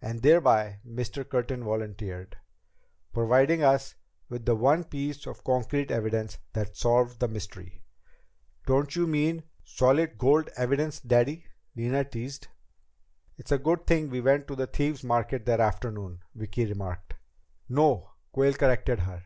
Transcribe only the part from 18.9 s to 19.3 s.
her.